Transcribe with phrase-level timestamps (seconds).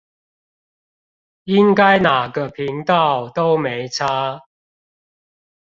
[1.43, 4.47] 應該哪個頻道都沒差